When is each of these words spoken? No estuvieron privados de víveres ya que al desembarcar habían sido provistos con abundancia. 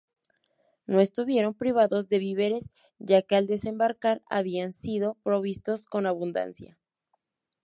No 0.87 0.99
estuvieron 0.99 1.53
privados 1.53 2.09
de 2.09 2.17
víveres 2.17 2.71
ya 2.97 3.21
que 3.21 3.35
al 3.35 3.45
desembarcar 3.45 4.23
habían 4.31 4.73
sido 4.73 5.13
provistos 5.23 5.85
con 5.85 6.07
abundancia. 6.07 6.79